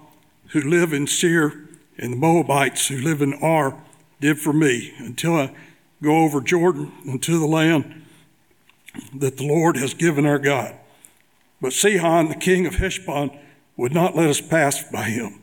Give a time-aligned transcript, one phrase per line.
[0.52, 1.65] who live in Seir
[1.98, 3.82] and the Moabites who live in Ar
[4.20, 5.56] did for me until I
[6.02, 8.04] go over Jordan into the land
[9.14, 10.76] that the Lord has given our God.
[11.62, 13.32] But Sihon, the king of Heshbon,
[13.78, 15.42] would not let us pass by him.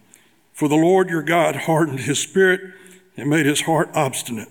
[0.52, 2.60] For the Lord your God hardened his spirit
[3.16, 4.48] and made his heart obstinate,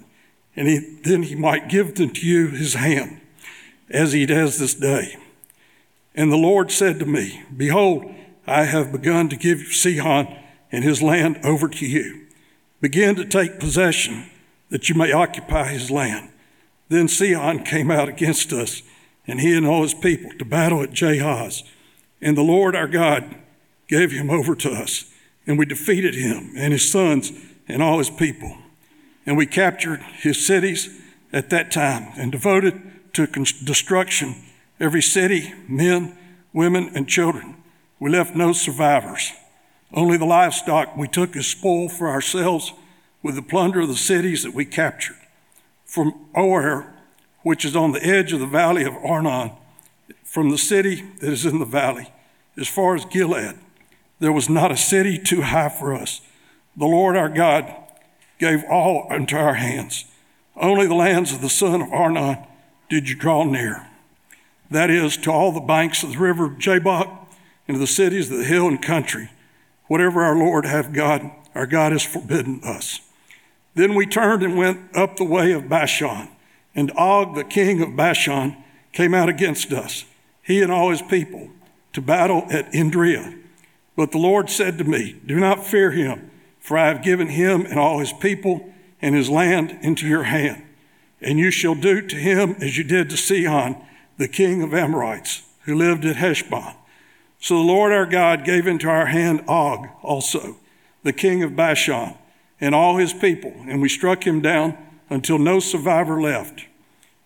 [0.56, 3.22] and he, then he might give unto you his hand,
[3.90, 5.18] as he does this day.
[6.14, 8.14] And the Lord said to me, Behold,
[8.46, 10.36] I have begun to give Sihon
[10.72, 12.28] and his land over to you.
[12.80, 14.30] Begin to take possession
[14.70, 16.30] that you may occupy his land.
[16.90, 18.82] Then Sihon came out against us,
[19.28, 21.64] and he and all his people, to battle at Jahaz.
[22.22, 23.36] And the Lord our God
[23.88, 25.06] gave him over to us,
[25.46, 27.32] and we defeated him and his sons
[27.68, 28.58] and all his people.
[29.26, 30.90] And we captured his cities
[31.32, 32.82] at that time and devoted
[33.14, 34.36] to destruction
[34.80, 36.18] every city, men,
[36.54, 37.56] women, and children.
[38.00, 39.32] We left no survivors.
[39.94, 42.74] Only the livestock we took as spoil for ourselves
[43.22, 45.18] with the plunder of the cities that we captured.
[45.86, 46.88] From Aroer,
[47.44, 49.52] which is on the edge of the valley of Arnon,
[50.24, 52.10] from the city that is in the valley,
[52.58, 53.56] as far as Gilead,
[54.20, 56.22] there was not a city too high for us.
[56.78, 57.74] The Lord our God
[58.40, 60.06] gave all into our hands.
[60.56, 62.38] Only the lands of the son of Arnon
[62.90, 63.88] did you draw near.
[64.70, 67.28] That is, to all the banks of the river Jabbok
[67.68, 69.30] and to the cities of the hill and country
[69.92, 73.02] Whatever our Lord hath God, our God has forbidden us.
[73.76, 76.30] Then we turned and went up the way of Bashan,
[76.74, 78.56] and Og, the king of Bashan,
[78.94, 80.06] came out against us,
[80.42, 81.50] he and all his people,
[81.92, 83.38] to battle at Edrei.
[83.98, 86.32] But the Lord said to me, Do not fear him,
[86.62, 90.64] for I have given him and all his people and his land into your hand.
[91.20, 93.76] And you shall do to him as you did to Sihon,
[94.16, 96.76] the king of Amorites, who lived at Heshbon.
[97.42, 100.58] So the Lord our God gave into our hand Og also,
[101.02, 102.14] the king of Bashan,
[102.62, 104.78] and all his people, and we struck him down
[105.10, 106.68] until no survivor left.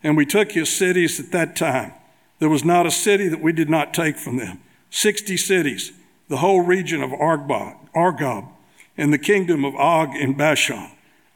[0.01, 1.91] And we took his cities at that time.
[2.39, 4.61] There was not a city that we did not take from them.
[4.89, 5.91] Sixty cities,
[6.29, 8.47] the whole region of Argob, Argob
[8.97, 10.91] and the kingdom of Og in Bashan.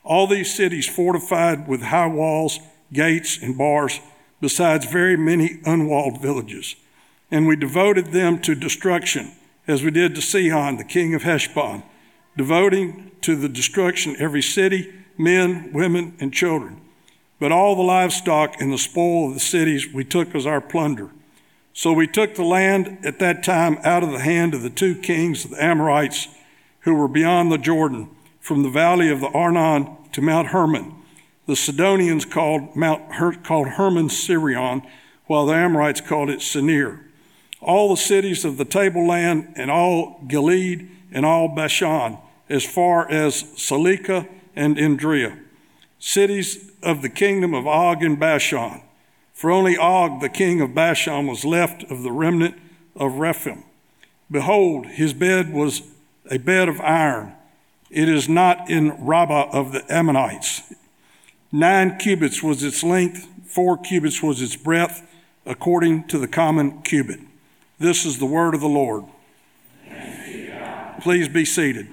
[0.06, 2.60] All these cities fortified with high walls,
[2.94, 4.00] gates, and bars,
[4.40, 6.78] besides very many unwalled villages
[7.32, 9.32] and we devoted them to destruction,
[9.68, 11.84] as we did to Sihon, the king of Heshbon,
[12.36, 16.82] devoting to the destruction every city, men, women, and children.
[17.40, 21.10] But all the livestock and the spoil of the cities we took as our plunder.
[21.74, 24.96] So we took the land at that time out of the hand of the two
[24.96, 26.28] kings of the Amorites
[26.82, 28.10] who were beyond the Jordan,
[28.40, 30.96] from the valley of the Arnon to Mount Hermon.
[31.46, 34.82] The Sidonians called Mount Her- called Hermon Sirion,
[35.26, 37.09] while the Amorites called it Senir
[37.62, 42.18] all the cities of the tableland, and all Gilead, and all Bashan,
[42.50, 45.38] as far as Salekah and Indria,
[46.00, 48.82] cities of the kingdom of Og and Bashan.
[49.34, 52.56] For only Og, the king of Bashan, was left of the remnant
[52.96, 53.64] of Rephaim.
[54.32, 55.82] Behold, his bed was
[56.30, 57.34] a bed of iron.
[57.90, 60.74] It is not in Rabbah of the Ammonites.
[61.52, 65.02] Nine cubits was its length, four cubits was its breadth,
[65.46, 67.20] according to the common cubit.
[67.80, 69.06] This is the word of the Lord.
[71.00, 71.88] Please be seated.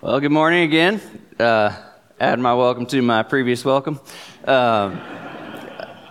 [0.00, 1.02] Well, good morning again.
[1.38, 1.76] Uh,
[2.18, 4.00] add my welcome to my previous welcome.
[4.46, 4.98] Um,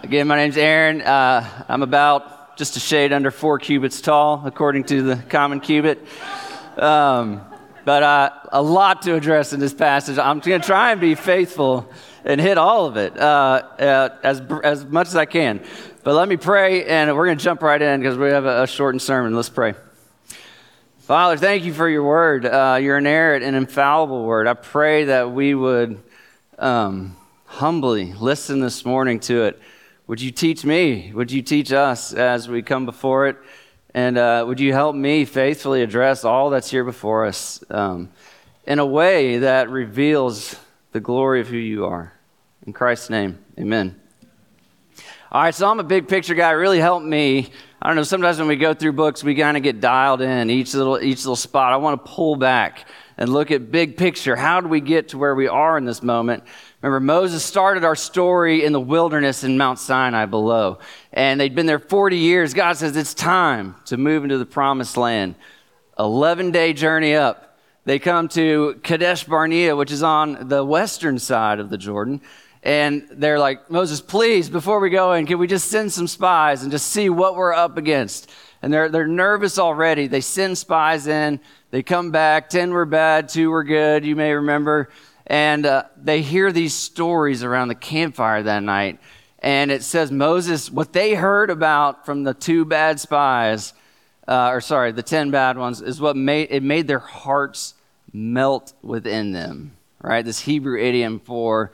[0.04, 1.01] again, my name's Aaron.
[1.01, 6.06] Uh, I'm about just a shade under four cubits tall, according to the common cubit.
[6.78, 7.42] Um,
[7.86, 10.19] but uh, a lot to address in this passage.
[10.19, 11.92] I'm going to try and be faithful
[12.25, 15.63] and hit all of it uh, uh, as, as much as I can.
[16.04, 18.63] But let me pray, and we're going to jump right in because we have a,
[18.63, 19.36] a shortened sermon.
[19.36, 19.75] Let's pray.
[21.00, 24.48] Father, thank you for your word, uh, your inerrant and infallible word.
[24.48, 26.01] I pray that we would
[26.57, 29.62] um, humbly listen this morning to it.
[30.07, 31.12] Would you teach me?
[31.13, 33.38] Would you teach us as we come before it?
[33.94, 38.10] And uh, would you help me faithfully address all that's here before us um,
[38.66, 40.56] in a way that reveals
[40.92, 42.14] the glory of who you are?
[42.65, 44.00] In Christ's name, amen.
[45.31, 46.51] All right, so I'm a big picture guy.
[46.51, 47.51] Really helped me
[47.85, 50.50] I don't know, sometimes when we go through books, we kind of get dialed in
[50.50, 51.71] each little, each little spot.
[51.71, 54.35] I want to pull back and look at big picture.
[54.35, 56.44] How do we get to where we are in this moment?
[56.81, 60.79] Remember, Moses started our story in the wilderness in Mount Sinai below.
[61.13, 62.56] And they'd been there 40 years.
[62.56, 65.35] God says it's time to move into the promised land.
[66.00, 67.59] 11 day journey up.
[67.83, 72.21] They come to Kadesh Barnea, which is on the western side of the Jordan.
[72.65, 76.63] And they're like, Moses, please, before we go in, can we just send some spies
[76.63, 78.27] and just see what we're up against?
[78.63, 80.07] And they're, they're nervous already.
[80.07, 81.39] They send spies in.
[81.69, 82.50] They come back.
[82.50, 84.89] 10 were bad, two were good, you may remember.
[85.27, 89.00] And uh, they hear these stories around the campfire that night.
[89.39, 93.73] And it says Moses, what they heard about from the two bad spies,
[94.27, 97.75] uh, or sorry, the 10 bad ones, is what made it made their hearts
[98.11, 100.25] melt within them, right?
[100.25, 101.71] This Hebrew idiom for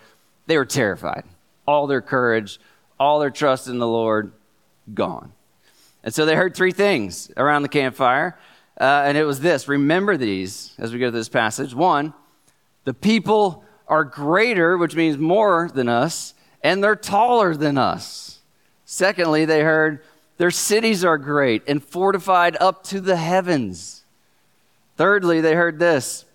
[0.48, 1.24] they were terrified.
[1.68, 2.60] All their courage,
[3.00, 4.34] all their trust in the Lord,
[4.94, 5.32] gone.
[6.04, 8.38] And so they heard three things around the campfire.
[8.80, 11.74] Uh, and it was this remember these as we go to this passage.
[11.74, 12.14] One,
[12.84, 16.34] the people are greater, which means more than us,
[16.64, 18.40] and they're taller than us.
[18.86, 20.02] Secondly, they heard
[20.38, 24.04] their cities are great and fortified up to the heavens.
[24.98, 26.26] Thirdly, they heard this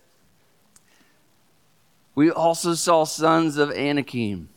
[2.17, 4.49] we also saw sons of Anakim.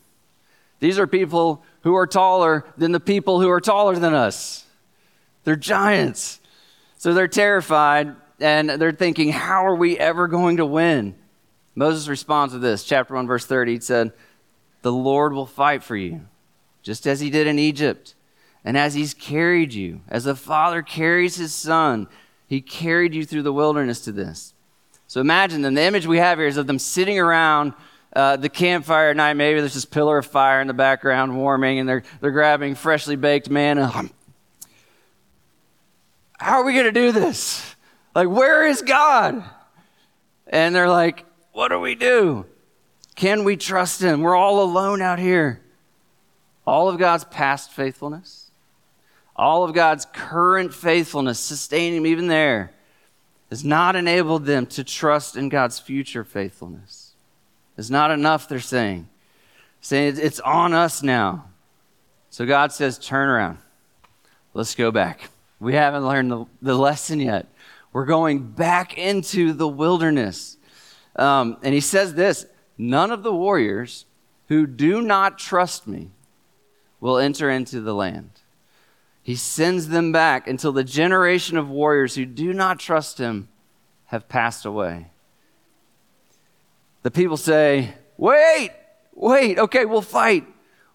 [0.79, 4.65] These are people who are taller than the people who are taller than us.
[5.43, 6.39] They're giants.
[6.97, 11.15] So they're terrified and they're thinking, how are we ever going to win?
[11.75, 13.73] Moses responds to this, chapter 1, verse 30.
[13.73, 14.13] He said,
[14.81, 16.21] The Lord will fight for you,
[16.81, 18.15] just as he did in Egypt.
[18.63, 22.07] And as he's carried you, as a father carries his son,
[22.47, 24.53] he carried you through the wilderness to this.
[25.09, 25.73] So imagine them.
[25.73, 27.73] The image we have here is of them sitting around
[28.15, 29.33] uh, the campfire at night.
[29.33, 33.15] Maybe there's this pillar of fire in the background warming, and they're, they're grabbing freshly
[33.15, 34.07] baked manna.
[36.37, 37.75] How are we going to do this?
[38.13, 39.43] Like, where is God?
[40.45, 42.45] And they're like, what do we do?
[43.15, 44.21] Can we trust Him?
[44.21, 45.59] We're all alone out here.
[46.67, 48.51] All of God's past faithfulness,
[49.35, 52.73] all of God's current faithfulness, sustaining Him even there
[53.49, 57.13] has not enabled them to trust in God's future faithfulness.
[57.77, 59.07] It's not enough, they're saying.
[59.81, 61.45] Saying it's on us now.
[62.29, 63.57] So God says, turn around.
[64.53, 65.29] Let's go back.
[65.59, 67.47] We haven't learned the, the lesson yet.
[67.91, 70.57] We're going back into the wilderness.
[71.15, 72.45] Um, and he says this
[72.77, 74.05] None of the warriors
[74.47, 76.11] who do not trust me
[76.99, 78.29] will enter into the land.
[79.29, 83.47] He sends them back until the generation of warriors who do not trust him
[84.05, 85.11] have passed away.
[87.03, 88.71] The people say, Wait,
[89.13, 90.47] wait, okay, we'll fight.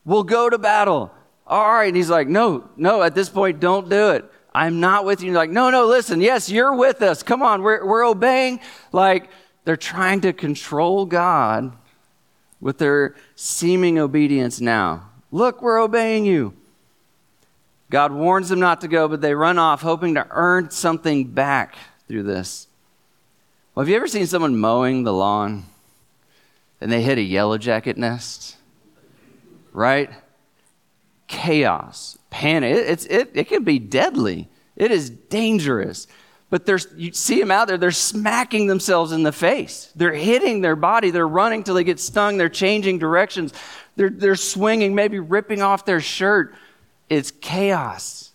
[0.05, 1.13] We'll go to battle.
[1.47, 1.87] All right.
[1.87, 4.25] And he's like, No, no, at this point, don't do it.
[4.53, 5.29] I'm not with you.
[5.29, 7.23] And like, no, no, listen, yes, you're with us.
[7.23, 8.59] Come on, we're, we're obeying.
[8.91, 9.31] Like,
[9.65, 11.73] they're trying to control God
[12.61, 15.11] with their seeming obedience now.
[15.31, 16.55] Look, we're obeying you.
[17.95, 21.77] God warns them not to go, but they run off, hoping to earn something back
[22.09, 22.67] through this.
[23.73, 25.67] Well, have you ever seen someone mowing the lawn
[26.81, 28.57] and they hit a yellow jacket nest?
[29.73, 30.11] Right?
[31.29, 32.75] Chaos, panic.
[32.75, 34.49] It, it's, it, it can be deadly.
[34.75, 36.09] It is dangerous.
[36.51, 39.93] But there's, you see them out there, they're smacking themselves in the face.
[39.95, 41.13] They're hitting their body.
[41.13, 42.39] They're running till they get stung.
[42.39, 43.53] They're changing directions.
[43.95, 46.57] They're, they're swinging, maybe ripping off their shirt.
[47.15, 48.33] It's chaos.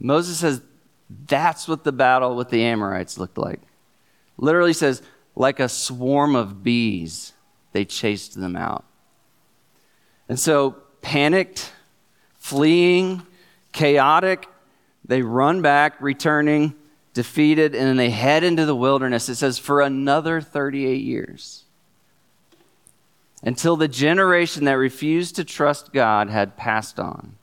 [0.00, 0.62] Moses says
[1.26, 3.60] that's what the battle with the Amorites looked like.
[4.38, 5.02] Literally says,
[5.36, 7.32] like a swarm of bees,
[7.72, 8.84] they chased them out.
[10.28, 11.72] And so, panicked,
[12.38, 13.26] fleeing,
[13.72, 14.46] chaotic,
[15.04, 16.74] they run back, returning,
[17.12, 19.28] defeated, and then they head into the wilderness.
[19.28, 21.64] It says, for another 38 years.
[23.42, 27.36] Until the generation that refused to trust God had passed on.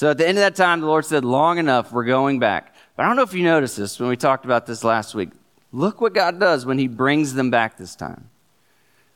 [0.00, 2.74] So at the end of that time, the Lord said, Long enough, we're going back.
[2.96, 5.28] But I don't know if you noticed this when we talked about this last week.
[5.72, 8.30] Look what God does when He brings them back this time.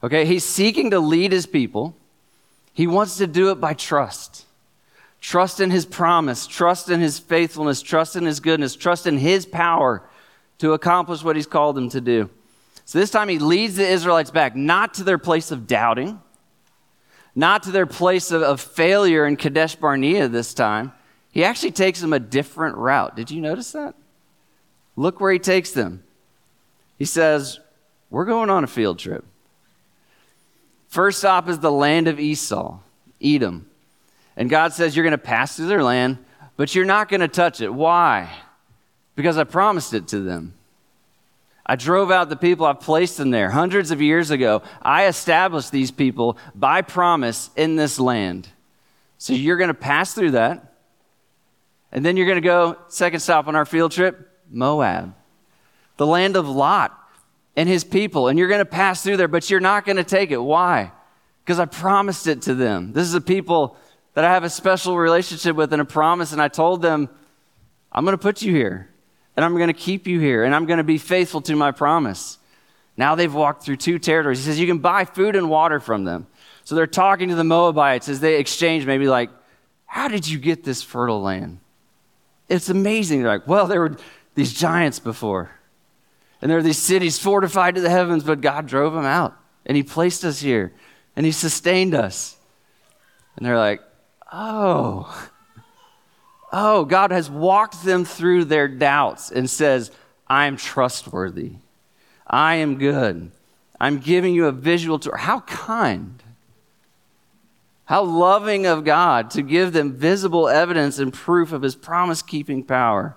[0.02, 1.96] Okay, He's seeking to lead His people,
[2.74, 4.44] He wants to do it by trust.
[5.22, 9.46] Trust in His promise, trust in His faithfulness, trust in His goodness, trust in His
[9.46, 10.02] power
[10.58, 12.28] to accomplish what He's called them to do.
[12.84, 16.20] So this time He leads the Israelites back, not to their place of doubting,
[17.34, 20.92] not to their place of, of failure in Kadesh Barnea this time.
[21.32, 23.16] He actually takes them a different route.
[23.16, 23.94] Did you notice that?
[24.96, 26.04] Look where he takes them.
[26.98, 27.58] He says,
[28.10, 29.24] We're going on a field trip.
[30.88, 32.78] First stop is the land of Esau,
[33.20, 33.68] Edom.
[34.36, 36.18] And God says, You're going to pass through their land,
[36.56, 37.70] but you're not going to touch it.
[37.70, 38.30] Why?
[39.16, 40.54] Because I promised it to them.
[41.66, 44.62] I drove out the people, I placed them there hundreds of years ago.
[44.82, 48.48] I established these people by promise in this land.
[49.16, 50.74] So you're going to pass through that.
[51.90, 55.14] And then you're going to go, second stop on our field trip, Moab,
[55.96, 56.98] the land of Lot
[57.56, 58.28] and his people.
[58.28, 60.38] And you're going to pass through there, but you're not going to take it.
[60.38, 60.92] Why?
[61.44, 62.92] Because I promised it to them.
[62.92, 63.76] This is a people
[64.14, 66.32] that I have a special relationship with and a promise.
[66.32, 67.08] And I told them,
[67.90, 68.90] I'm going to put you here
[69.36, 71.70] and I'm going to keep you here and I'm going to be faithful to my
[71.70, 72.38] promise.
[72.96, 74.38] Now they've walked through two territories.
[74.38, 76.26] He says you can buy food and water from them.
[76.64, 79.30] So they're talking to the Moabites as they exchange, maybe like,
[79.86, 81.58] How did you get this fertile land?
[82.48, 83.22] It's amazing.
[83.22, 83.96] They're like, well, there were
[84.34, 85.50] these giants before.
[86.40, 89.36] And there are these cities fortified to the heavens, but God drove them out.
[89.64, 90.72] And He placed us here.
[91.16, 92.36] And He sustained us.
[93.36, 93.80] And they're like,
[94.30, 95.30] oh,
[96.54, 99.90] oh, God has walked them through their doubts and says,
[100.28, 101.52] I am trustworthy.
[102.26, 103.32] I am good.
[103.80, 105.16] I'm giving you a visual tour.
[105.16, 106.22] How kind.
[107.86, 112.62] How loving of God to give them visible evidence and proof of his promise keeping
[112.62, 113.16] power.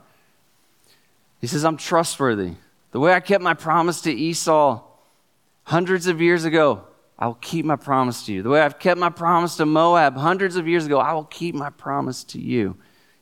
[1.40, 2.56] He says, I'm trustworthy.
[2.92, 4.82] The way I kept my promise to Esau
[5.64, 6.84] hundreds of years ago,
[7.20, 8.42] I will keep my promise to you.
[8.42, 11.54] The way I've kept my promise to Moab hundreds of years ago, I will keep
[11.54, 12.76] my promise to you,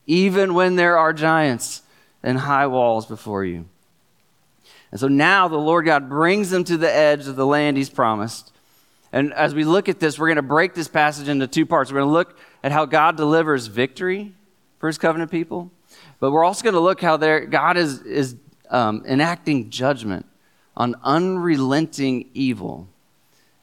[0.08, 1.82] even when there are giants
[2.24, 3.66] and high walls before you.
[4.92, 7.90] And so now the Lord God brings them to the edge of the land he's
[7.90, 8.52] promised.
[9.12, 11.92] And as we look at this, we're going to break this passage into two parts.
[11.92, 14.34] We're going to look at how God delivers victory
[14.80, 15.72] for his covenant people,
[16.20, 18.36] but we're also going to look how there, God is, is
[18.70, 20.26] um, enacting judgment
[20.76, 22.88] on unrelenting evil.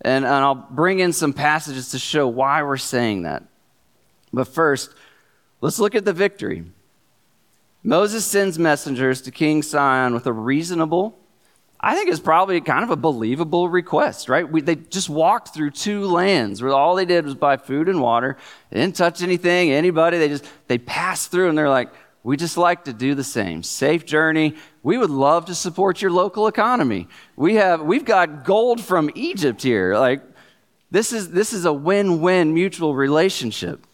[0.01, 3.45] And, and I'll bring in some passages to show why we're saying that.
[4.33, 4.95] But first,
[5.62, 6.64] let's look at the victory.
[7.83, 11.19] Moses sends messengers to King Sihon with a reasonable
[11.85, 14.49] I think it's probably kind of a believable request, right?
[14.49, 18.00] We, they just walked through two lands where all they did was buy food and
[18.00, 18.37] water.
[18.71, 20.19] They didn't touch anything, anybody.
[20.19, 21.92] They just, they passed through and they're like,
[22.23, 23.64] we just like to do the same.
[23.64, 24.54] Safe journey.
[24.85, 27.09] We would love to support your local economy.
[27.35, 29.97] We have, we've got gold from Egypt here.
[29.97, 30.23] Like,
[30.92, 33.85] this is, this is a win-win mutual relationship.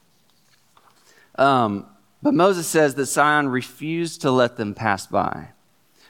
[1.39, 1.87] Um,
[2.23, 5.49] but Moses says that Sihon refused to let them pass by.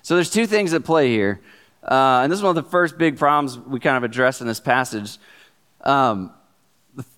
[0.03, 1.41] So there's two things at play here.
[1.83, 4.47] Uh, and this is one of the first big problems we kind of address in
[4.47, 5.19] this passage.
[5.83, 6.33] Um,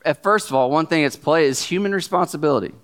[0.05, 2.75] at first of all, one thing that's play is human responsibility.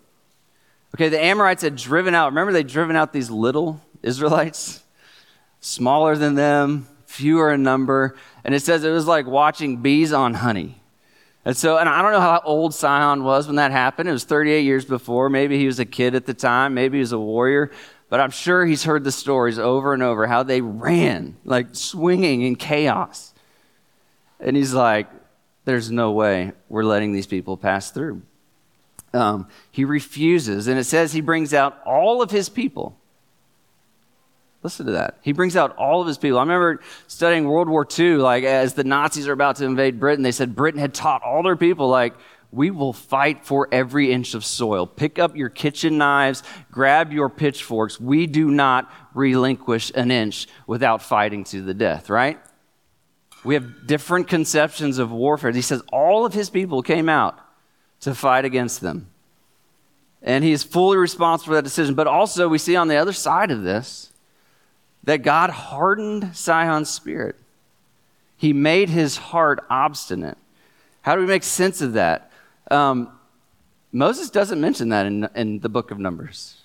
[0.95, 4.83] Okay, the Amorites had driven out, remember they'd driven out these little Israelites,
[5.61, 8.17] smaller than them, fewer in number.
[8.45, 10.81] And it says it was like watching bees on honey.
[11.47, 14.09] And so, and I don't know how old Sihon was when that happened.
[14.09, 15.31] It was 38 years before.
[15.31, 16.75] Maybe he was a kid at the time.
[16.75, 17.71] Maybe he was a warrior.
[18.09, 22.43] But I'm sure he's heard the stories over and over how they ran, like swinging
[22.43, 23.33] in chaos.
[24.41, 25.09] And he's like,
[25.65, 28.23] there's no way we're letting these people pass through.
[29.15, 32.99] Um, he refuses, and it says he brings out all of his people.
[34.67, 35.19] Listen to that.
[35.23, 36.41] He brings out all of his people.
[36.41, 40.25] I remember studying World War II, like as the Nazis are about to invade Britain,
[40.25, 42.15] they said Britain had taught all their people, like,
[42.51, 44.85] we will fight for every inch of soil.
[44.85, 46.43] Pick up your kitchen knives,
[46.73, 48.01] grab your pitchforks.
[48.01, 52.41] We do not relinquish an inch without fighting to the death, right?
[53.45, 55.53] We have different conceptions of warfare.
[55.53, 57.39] He says all of his people came out
[58.01, 59.11] to fight against them.
[60.23, 61.95] And he is fully responsible for that decision.
[61.95, 64.11] But also, we see on the other side of this
[65.07, 67.37] that God hardened Sihon's spirit.
[68.37, 70.37] He made his heart obstinate.
[71.01, 72.31] How do we make sense of that?
[72.71, 73.11] Um,
[73.93, 76.61] Moses doesn't mention that in, in the book of Numbers.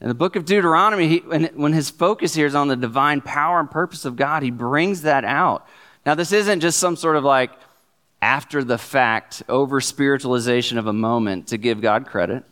[0.00, 3.20] In the book of Deuteronomy, he, when, when his focus here is on the divine
[3.20, 5.68] power and purpose of God, he brings that out.
[6.04, 7.50] Now, this isn't just some sort of like
[8.20, 12.42] after the fact over spiritualization of a moment to give God credit,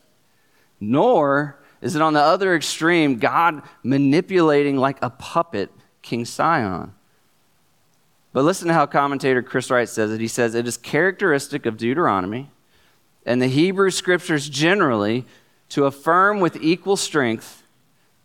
[0.81, 5.71] nor is it on the other extreme, God manipulating like a puppet
[6.01, 6.95] King Sihon?
[8.33, 10.21] But listen to how commentator Chris Wright says it.
[10.21, 12.51] He says, It is characteristic of Deuteronomy
[13.25, 15.25] and the Hebrew scriptures generally
[15.71, 17.63] to affirm with equal strength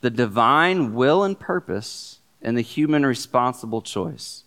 [0.01, 4.43] the divine will and purpose and the human responsible choice.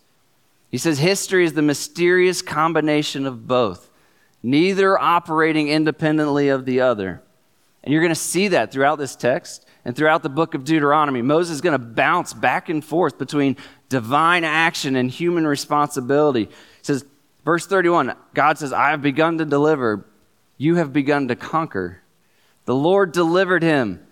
[0.69, 3.89] He says history is the mysterious combination of both,
[4.41, 7.21] neither operating independently of the other.
[7.83, 11.21] And you're going to see that throughout this text and throughout the book of Deuteronomy.
[11.21, 13.57] Moses is going to bounce back and forth between
[13.89, 16.45] divine action and human responsibility.
[16.45, 16.51] He
[16.83, 17.05] says,
[17.43, 20.05] verse 31, God says, I have begun to deliver,
[20.57, 22.03] you have begun to conquer.
[22.65, 24.05] The Lord delivered him.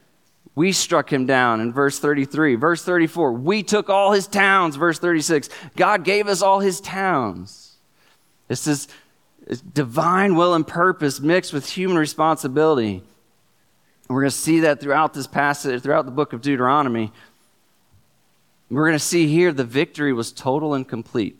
[0.55, 2.55] We struck him down in verse 33.
[2.55, 4.75] Verse 34, we took all his towns.
[4.75, 7.77] Verse 36, God gave us all his towns.
[8.47, 8.87] This is
[9.73, 13.03] divine will and purpose mixed with human responsibility.
[14.09, 17.11] We're going to see that throughout this passage, throughout the book of Deuteronomy.
[18.69, 21.37] We're going to see here the victory was total and complete.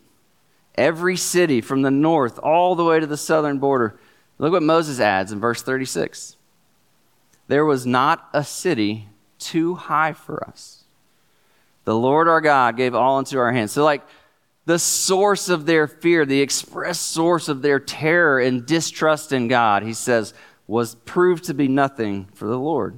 [0.75, 3.99] Every city from the north all the way to the southern border.
[4.37, 6.37] Look what Moses adds in verse 36.
[7.47, 9.07] There was not a city
[9.39, 10.83] too high for us.
[11.85, 13.71] The Lord our God gave all into our hands.
[13.71, 14.03] So, like,
[14.65, 19.81] the source of their fear, the express source of their terror and distrust in God,
[19.81, 20.35] he says,
[20.69, 22.95] was proved to be nothing for the Lord.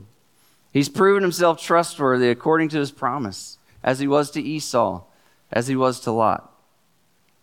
[0.73, 5.05] He's proven himself trustworthy according to his promise, as he was to Esau,
[5.49, 6.53] as he was to Lot.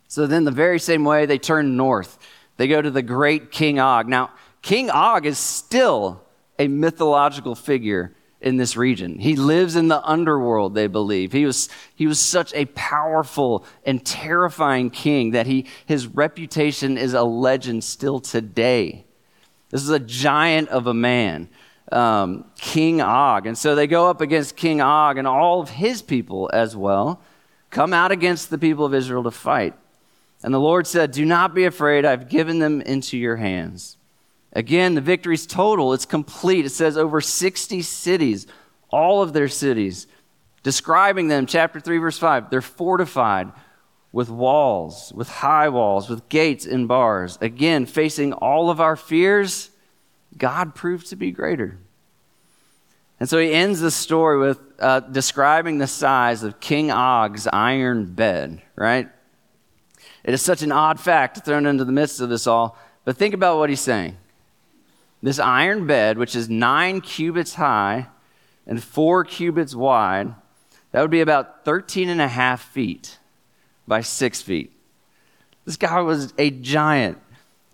[0.06, 2.18] So then, the very same way, they turn north.
[2.58, 4.06] They go to the great King Og.
[4.06, 4.30] Now,
[4.60, 6.22] King Og is still
[6.58, 9.18] a mythological figure in this region.
[9.18, 11.32] He lives in the underworld, they believe.
[11.32, 17.14] He was, he was such a powerful and terrifying king that he, his reputation is
[17.14, 19.06] a legend still today.
[19.70, 21.48] This is a giant of a man,
[21.92, 23.46] um, King Og.
[23.46, 27.20] And so they go up against King Og and all of his people as well,
[27.70, 29.74] come out against the people of Israel to fight.
[30.42, 33.96] And the Lord said, Do not be afraid, I've given them into your hands.
[34.52, 36.64] Again, the victory's total, it's complete.
[36.64, 38.46] It says over 60 cities,
[38.90, 40.06] all of their cities,
[40.62, 43.52] describing them, chapter 3, verse 5, they're fortified
[44.12, 47.38] with walls, with high walls, with gates and bars.
[47.40, 49.70] Again, facing all of our fears,
[50.36, 51.78] God proved to be greater.
[53.20, 58.06] And so he ends the story with uh, describing the size of King Og's iron
[58.06, 59.08] bed, right?
[60.24, 63.34] It is such an odd fact thrown into the midst of this all, but think
[63.34, 64.16] about what he's saying.
[65.22, 68.06] This iron bed, which is nine cubits high
[68.66, 70.34] and four cubits wide,
[70.92, 73.18] that would be about 13 and a half feet
[73.88, 74.72] by six feet.
[75.64, 77.18] This guy was a giant.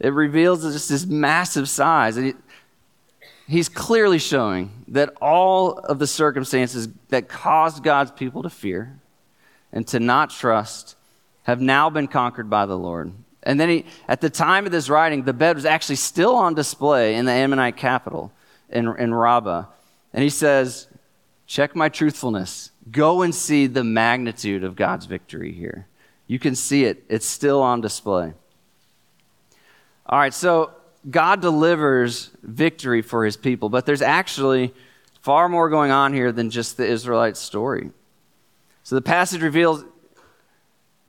[0.00, 2.16] It reveals just this massive size.
[2.16, 2.34] And
[3.46, 8.98] he's clearly showing that all of the circumstances that caused God's people to fear
[9.72, 10.96] and to not trust
[11.44, 13.12] have now been conquered by the Lord.
[13.42, 16.54] And then he, at the time of this writing, the bed was actually still on
[16.54, 18.32] display in the Ammonite capital
[18.70, 19.66] in, in Rabbah.
[20.12, 20.88] And he says,
[21.46, 22.70] Check my truthfulness.
[22.90, 25.86] Go and see the magnitude of God's victory here.
[26.34, 28.32] You can see it, it's still on display.
[30.04, 30.72] All right, so
[31.08, 34.74] God delivers victory for his people, but there's actually
[35.20, 37.92] far more going on here than just the Israelite story.
[38.82, 39.84] So the passage reveals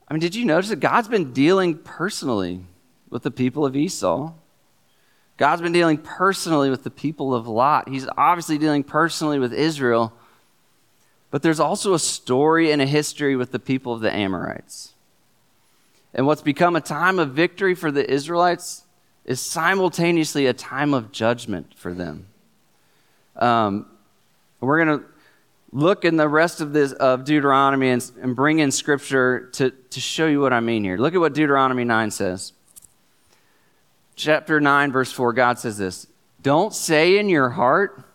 [0.07, 2.63] I mean, did you notice that God's been dealing personally
[3.09, 4.31] with the people of Esau?
[5.37, 7.89] God's been dealing personally with the people of Lot.
[7.89, 10.13] He's obviously dealing personally with Israel.
[11.31, 14.91] But there's also a story and a history with the people of the Amorites.
[16.15, 18.83] And what's become a time of victory for the Israelites
[19.25, 22.27] is simultaneously a time of judgment for them.
[23.35, 23.85] Um,
[24.61, 25.05] we're going to
[25.73, 29.99] look in the rest of this of Deuteronomy and, and bring in scripture to, to
[29.99, 30.97] show you what I mean here.
[30.97, 32.53] Look at what Deuteronomy 9 says.
[34.15, 36.07] Chapter 9, verse 4, God says this
[36.41, 38.05] Don't say in your heart,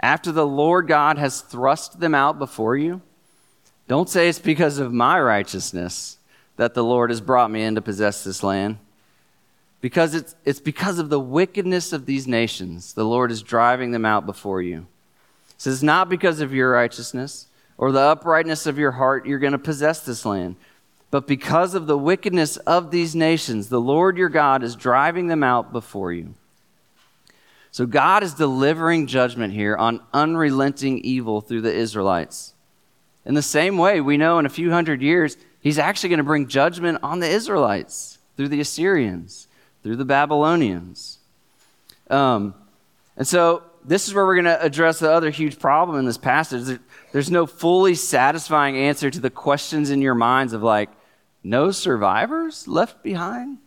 [0.00, 3.02] after the Lord God has thrust them out before you,
[3.88, 6.16] don't say it's because of my righteousness
[6.62, 8.78] that the Lord has brought me in to possess this land.
[9.80, 14.04] Because it's, it's because of the wickedness of these nations, the Lord is driving them
[14.04, 14.86] out before you
[15.56, 19.58] It's Not because of your righteousness or the uprightness of your heart, you're going to
[19.58, 20.54] possess this land.
[21.10, 25.42] But because of the wickedness of these nations, the Lord your God is driving them
[25.42, 26.34] out before you.
[27.72, 32.54] So God is delivering judgment here on unrelenting evil through the Israelites.
[33.24, 36.24] In the same way, we know in a few hundred years, he's actually going to
[36.24, 39.48] bring judgment on the Israelites through the Assyrians,
[39.82, 41.18] through the Babylonians.
[42.10, 42.54] Um,
[43.16, 46.18] and so this is where we're going to address the other huge problem in this
[46.18, 46.78] passage.
[47.12, 50.90] There's no fully satisfying answer to the questions in your minds of like,
[51.42, 53.58] no survivors left behind?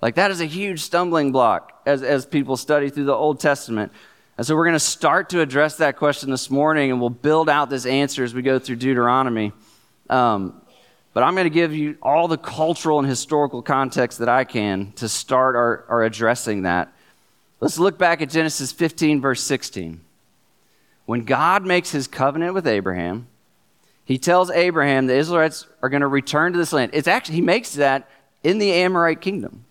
[0.00, 3.92] Like, that is a huge stumbling block as, as people study through the Old Testament.
[4.36, 7.48] And so, we're going to start to address that question this morning, and we'll build
[7.48, 9.52] out this answer as we go through Deuteronomy.
[10.08, 10.62] Um,
[11.18, 14.92] but I'm going to give you all the cultural and historical context that I can
[14.92, 16.92] to start our, our addressing that.
[17.58, 20.00] Let's look back at Genesis 15, verse 16.
[21.06, 23.26] When God makes his covenant with Abraham,
[24.04, 26.92] he tells Abraham the Israelites are going to return to this land.
[26.94, 28.08] It's actually, he makes that
[28.44, 29.64] in the Amorite kingdom.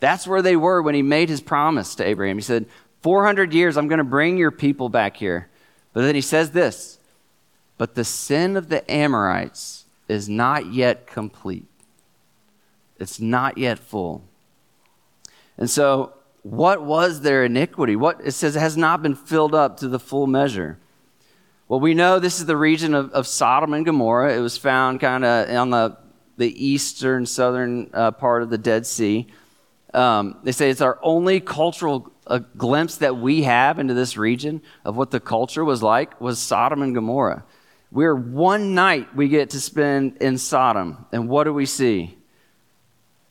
[0.00, 2.38] That's where they were when he made his promise to Abraham.
[2.38, 2.64] He said,
[3.02, 5.50] 400 years, I'm going to bring your people back here.
[5.92, 6.98] But then he says this,
[7.76, 11.66] but the sin of the Amorites is not yet complete.
[12.98, 14.24] It's not yet full.
[15.58, 17.96] And so, what was their iniquity?
[17.96, 20.78] What it says it has not been filled up to the full measure.
[21.68, 24.36] Well, we know this is the region of, of Sodom and Gomorrah.
[24.36, 25.96] It was found kind of on the,
[26.36, 29.26] the eastern, southern uh, part of the Dead Sea.
[29.94, 34.62] Um, they say it's our only cultural uh, glimpse that we have into this region
[34.84, 37.44] of what the culture was like was Sodom and Gomorrah.
[37.92, 42.16] We're one night we get to spend in Sodom, and what do we see?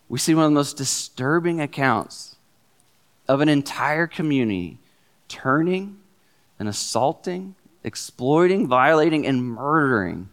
[0.08, 2.36] We see one of the most disturbing accounts
[3.28, 4.78] of an entire community
[5.28, 5.98] turning
[6.60, 10.30] and assaulting, exploiting, violating, and murdering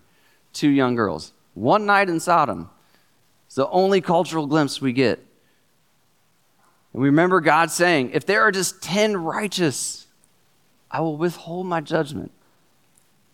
[0.53, 1.33] two young girls.
[1.55, 2.69] One night in Sodom.
[3.47, 5.21] It's the only cultural glimpse we get.
[6.93, 10.07] And we remember God saying, If there are just 10 righteous,
[10.91, 12.31] I will withhold my judgment,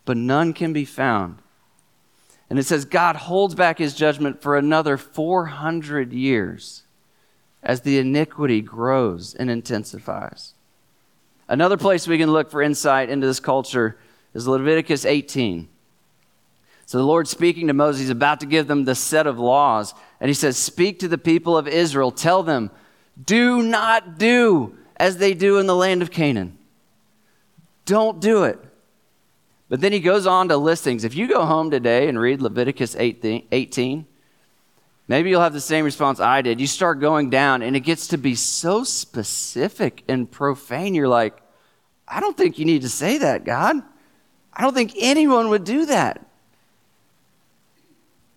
[0.04, 1.38] but none can be found.
[2.50, 6.82] And it says, God holds back his judgment for another 400 years
[7.62, 10.54] as the iniquity grows and intensifies.
[11.48, 13.98] Another place we can look for insight into this culture
[14.34, 15.68] is Leviticus 18.
[16.86, 19.94] So the Lord speaking to Moses, he's about to give them the set of laws.
[20.20, 22.70] And he says, Speak to the people of Israel, tell them,
[23.22, 26.58] do not do as they do in the land of Canaan.
[27.84, 28.58] Don't do it.
[29.68, 31.05] But then he goes on to list things.
[31.05, 34.07] If you go home today and read Leviticus 18,
[35.09, 36.61] maybe you'll have the same response I did.
[36.61, 40.94] You start going down, and it gets to be so specific and profane.
[40.94, 41.40] You're like,
[42.07, 43.77] I don't think you need to say that, God.
[44.53, 46.24] I don't think anyone would do that.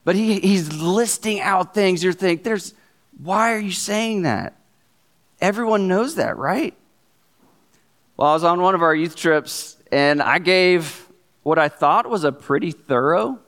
[0.03, 2.73] But he, he's listing out things you're think, there's,
[3.21, 4.55] why are you saying that?
[5.41, 6.73] Everyone knows that, right?
[8.15, 11.06] Well, I was on one of our youth trips and I gave
[11.47, 13.39] what I thought was a pretty thorough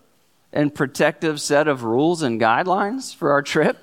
[0.53, 3.77] and protective set of rules and guidelines for our trip.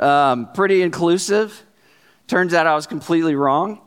[0.00, 1.62] Um, pretty inclusive.
[2.26, 3.82] Turns out I was completely wrong.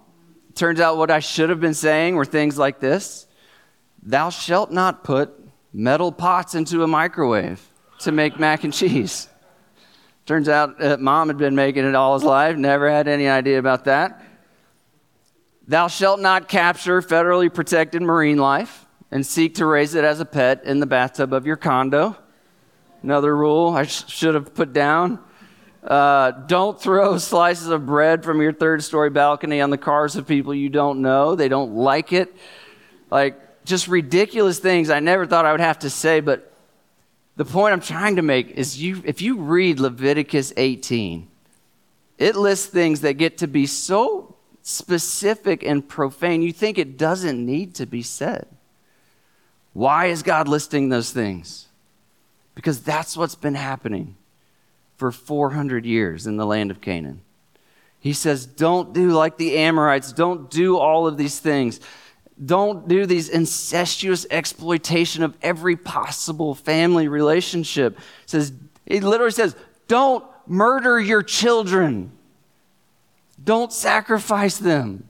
[0.56, 3.28] Turns out what I should have been saying were things like this
[4.02, 5.38] Thou shalt not put
[5.74, 7.62] metal pots into a microwave
[8.00, 9.28] to make mac and cheese.
[10.26, 13.60] Turns out uh, mom had been making it all his life, never had any idea
[13.60, 14.26] about that.
[15.68, 18.83] Thou shalt not capture federally protected marine life
[19.14, 22.18] and seek to raise it as a pet in the bathtub of your condo.
[23.04, 25.20] Another rule I sh- should have put down.
[25.84, 30.28] Uh, don't throw slices of bread from your third story balcony on the cars of
[30.28, 31.36] people you don't know.
[31.36, 32.36] They don't like it.
[33.12, 36.52] Like, just ridiculous things I never thought I would have to say, but
[37.36, 41.28] the point I'm trying to make is you, if you read Leviticus 18,
[42.18, 47.46] it lists things that get to be so specific and profane, you think it doesn't
[47.46, 48.48] need to be said.
[49.74, 51.68] Why is God listing those things?
[52.56, 54.16] Because that's what's been happening
[54.98, 57.22] for 400 years in the land of Canaan.
[58.00, 61.80] He says, Don't do like the Amorites, don't do all of these things.
[62.44, 67.98] Don't do these incestuous exploitation of every possible family relationship.
[67.98, 68.54] It says
[68.86, 69.56] he literally says,
[69.88, 72.12] "Don't murder your children.
[73.42, 75.08] Don't sacrifice them."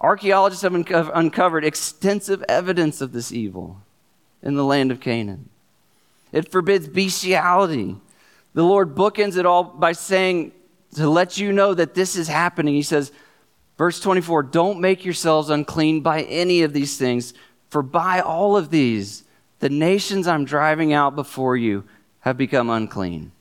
[0.00, 3.78] Archaeologists have uncovered extensive evidence of this evil
[4.42, 5.48] in the land of Canaan.
[6.30, 7.96] It forbids bestiality.
[8.54, 10.52] The Lord bookends it all by saying,
[10.94, 13.12] to let you know that this is happening, He says,
[13.78, 17.32] Verse 24 Don't make yourselves unclean by any of these things,
[17.70, 19.22] for by all of these,
[19.60, 21.84] the nations I'm driving out before you
[22.20, 23.32] have become unclean.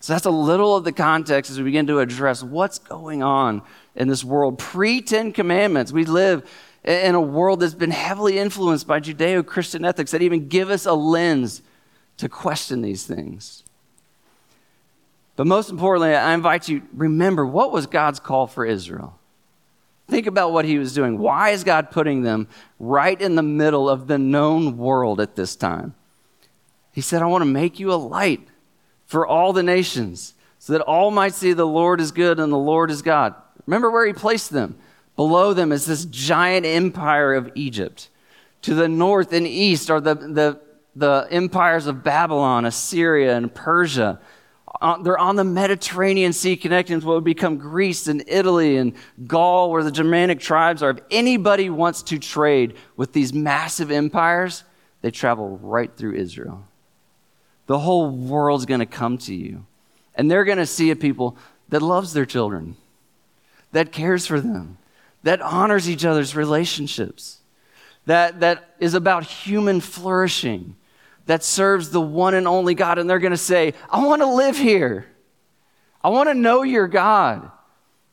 [0.00, 3.62] So that's a little of the context as we begin to address what's going on
[3.96, 4.58] in this world.
[4.58, 6.48] Pre Ten Commandments, we live
[6.84, 10.86] in a world that's been heavily influenced by Judeo Christian ethics that even give us
[10.86, 11.62] a lens
[12.18, 13.64] to question these things.
[15.36, 19.18] But most importantly, I invite you remember what was God's call for Israel?
[20.08, 21.18] Think about what he was doing.
[21.18, 22.48] Why is God putting them
[22.80, 25.94] right in the middle of the known world at this time?
[26.92, 28.48] He said, I want to make you a light
[29.08, 32.58] for all the nations so that all might see the Lord is good and the
[32.58, 33.34] Lord is God.
[33.66, 34.76] Remember where he placed them.
[35.16, 38.10] Below them is this giant empire of Egypt.
[38.62, 40.60] To the north and east are the, the,
[40.94, 44.20] the empires of Babylon, Assyria, and Persia.
[44.80, 48.92] Uh, they're on the Mediterranean Sea connecting to what would become Greece and Italy and
[49.26, 50.90] Gaul, where the Germanic tribes are.
[50.90, 54.64] If anybody wants to trade with these massive empires,
[55.00, 56.67] they travel right through Israel.
[57.68, 59.64] The whole world's going to come to you.
[60.14, 61.36] And they're going to see a people
[61.68, 62.76] that loves their children,
[63.72, 64.78] that cares for them,
[65.22, 67.38] that honors each other's relationships,
[68.06, 70.76] that, that is about human flourishing,
[71.26, 72.98] that serves the one and only God.
[72.98, 75.06] And they're going to say, I want to live here.
[76.02, 77.50] I want to know your God.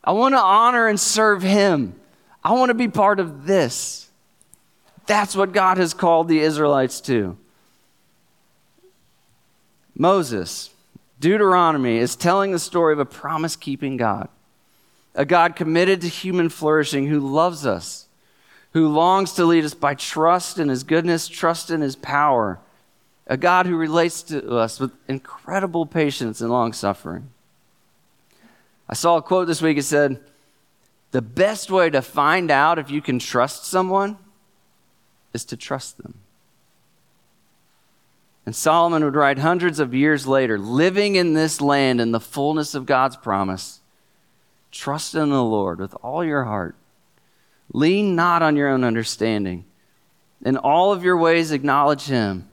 [0.04, 1.98] I want to honor and serve him.
[2.44, 4.10] I want to be part of this.
[5.06, 7.38] That's what God has called the Israelites to.
[9.98, 10.70] Moses,
[11.20, 14.28] Deuteronomy, is telling the story of a promise keeping God,
[15.14, 18.06] a God committed to human flourishing who loves us,
[18.72, 22.58] who longs to lead us by trust in his goodness, trust in his power,
[23.26, 27.30] a God who relates to us with incredible patience and long suffering.
[28.88, 29.78] I saw a quote this week.
[29.78, 30.20] It said,
[31.10, 34.18] The best way to find out if you can trust someone
[35.32, 36.20] is to trust them.
[38.46, 42.76] And Solomon would write hundreds of years later, living in this land in the fullness
[42.76, 43.80] of God's promise.
[44.70, 46.76] Trust in the Lord with all your heart.
[47.72, 49.64] Lean not on your own understanding.
[50.44, 52.48] In all of your ways, acknowledge Him,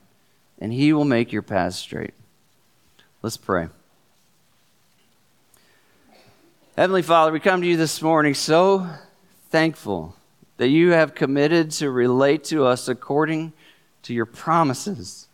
[0.58, 2.16] and He will make your paths straight.
[3.22, 3.68] Let's pray.
[6.76, 8.90] Heavenly Father, we come to you this morning so
[9.52, 10.16] thankful
[10.58, 13.54] that you have committed to relate to us according
[14.02, 15.28] to your promises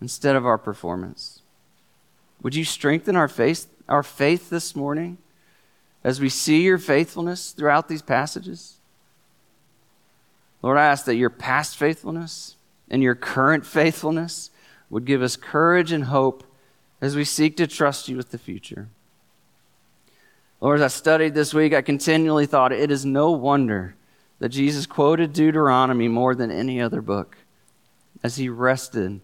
[0.00, 1.42] instead of our performance.
[2.42, 5.18] Would you strengthen our faith, our faith this morning
[6.02, 8.78] as we see your faithfulness throughout these passages?
[10.62, 12.56] Lord, I ask that your past faithfulness
[12.90, 14.50] and your current faithfulness
[14.88, 16.44] would give us courage and hope
[17.00, 18.88] as we seek to trust you with the future.
[20.60, 23.94] Lord, as I studied this week, I continually thought it is no wonder
[24.40, 27.36] that Jesus quoted Deuteronomy more than any other book
[28.22, 29.20] as he rested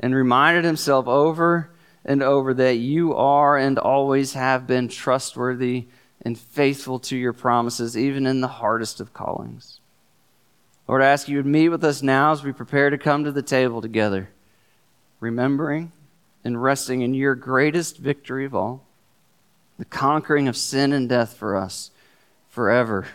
[0.00, 1.70] and reminded himself over
[2.04, 5.86] and over that you are and always have been trustworthy
[6.22, 9.80] and faithful to your promises, even in the hardest of callings.
[10.88, 13.32] Lord, I ask you to meet with us now as we prepare to come to
[13.32, 14.30] the table together,
[15.20, 15.92] remembering
[16.42, 18.84] and resting in your greatest victory of all,
[19.78, 21.90] the conquering of sin and death for us
[22.48, 23.06] forever.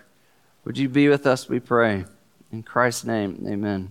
[0.63, 2.06] Would you be with us, we pray.
[2.52, 3.89] In Christ's name, amen.